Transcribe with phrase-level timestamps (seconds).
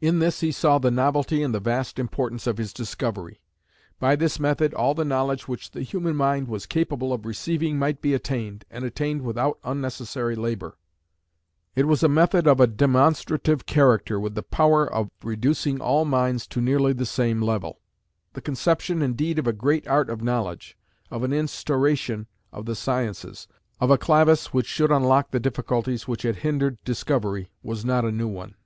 [0.00, 3.40] In this he saw the novelty and the vast importance of his discovery.
[4.00, 8.00] "By this method all the knowledge which the human mind was capable of receiving might
[8.02, 10.76] be attained, and attained without unnecessary labour."
[11.76, 16.48] It was a method of "a demonstrative character, with the power of reducing all minds
[16.48, 17.78] to nearly the same level."
[18.32, 20.76] The conception, indeed, of a "great Art of knowledge,"
[21.12, 23.46] of an "Instauration" of the sciences,
[23.78, 28.10] of a "Clavis" which should unlock the difficulties which had hindered discovery, was not a
[28.10, 28.56] new one.